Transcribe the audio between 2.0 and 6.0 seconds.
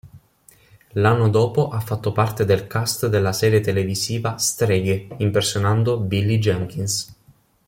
parte del cast della serie televisiva "Streghe" impersonando